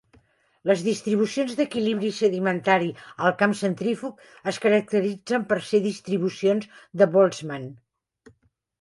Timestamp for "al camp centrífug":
3.27-4.27